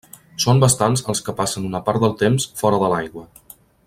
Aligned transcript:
Són 0.43 0.61
bastants 0.63 1.03
els 1.13 1.21
que 1.27 1.35
passen 1.43 1.67
una 1.69 1.83
part 1.91 2.03
del 2.07 2.17
temps 2.25 2.47
fora 2.63 2.81
de 2.85 2.91
l'aigua. 2.95 3.27